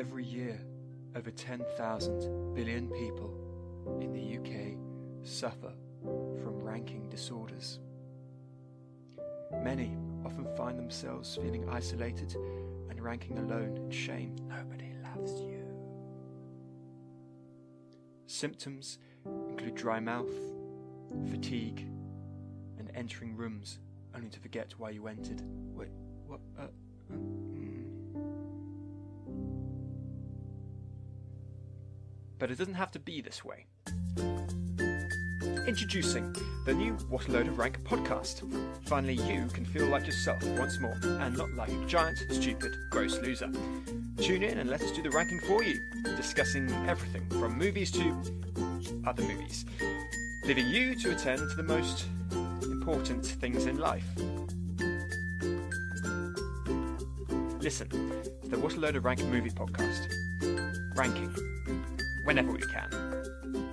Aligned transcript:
Every 0.00 0.24
year, 0.24 0.58
over 1.14 1.30
10,000 1.30 2.54
billion 2.54 2.88
people 2.88 3.34
in 4.00 4.14
the 4.14 4.38
UK 4.38 4.78
suffer 5.22 5.74
from 6.02 6.62
ranking 6.62 7.10
disorders. 7.10 7.80
Many 9.62 9.98
often 10.24 10.46
find 10.56 10.78
themselves 10.78 11.36
feeling 11.36 11.68
isolated 11.68 12.34
and 12.88 12.98
ranking 12.98 13.36
alone 13.40 13.76
in 13.76 13.90
shame. 13.90 14.36
Nobody 14.48 14.94
loves 15.04 15.38
you. 15.42 15.66
Symptoms 18.26 18.96
include 19.26 19.74
dry 19.74 20.00
mouth, 20.00 20.32
fatigue, 21.30 21.86
and 22.78 22.90
entering 22.94 23.36
rooms 23.36 23.80
only 24.16 24.30
to 24.30 24.40
forget 24.40 24.72
why 24.78 24.88
you 24.88 25.08
entered. 25.08 25.42
Wait, 25.74 25.90
what? 26.26 26.40
Uh, 26.58 26.68
But 32.40 32.50
it 32.50 32.56
doesn't 32.56 32.74
have 32.74 32.90
to 32.92 32.98
be 32.98 33.20
this 33.20 33.44
way. 33.44 33.66
Introducing 35.66 36.34
the 36.64 36.72
new 36.72 36.94
What 37.10 37.28
a 37.28 37.32
Load 37.32 37.48
of 37.48 37.58
Rank 37.58 37.84
podcast. 37.84 38.42
Finally, 38.86 39.16
you 39.30 39.46
can 39.52 39.66
feel 39.66 39.84
like 39.86 40.06
yourself 40.06 40.42
once 40.58 40.80
more 40.80 40.98
and 41.02 41.36
not 41.36 41.52
like 41.52 41.68
a 41.68 41.86
giant, 41.86 42.18
stupid, 42.30 42.74
gross 42.90 43.18
loser. 43.18 43.50
Tune 44.16 44.42
in 44.42 44.58
and 44.58 44.70
let 44.70 44.80
us 44.80 44.90
do 44.92 45.02
the 45.02 45.10
ranking 45.10 45.38
for 45.40 45.62
you, 45.62 45.78
discussing 46.16 46.70
everything 46.88 47.28
from 47.38 47.58
movies 47.58 47.90
to 47.92 48.00
other 49.06 49.22
movies, 49.22 49.66
leaving 50.46 50.66
you 50.68 50.94
to 50.94 51.10
attend 51.10 51.40
to 51.40 51.56
the 51.56 51.62
most 51.62 52.06
important 52.64 53.24
things 53.26 53.66
in 53.66 53.78
life. 53.78 54.06
Listen 57.60 57.86
to 57.90 58.48
the 58.48 58.58
What 58.58 58.76
a 58.76 58.80
Load 58.80 58.96
of 58.96 59.04
Rank 59.04 59.22
movie 59.24 59.50
podcast. 59.50 60.10
Ranking 60.96 61.34
whenever 62.30 62.52
we 62.52 62.60
can. 62.60 63.69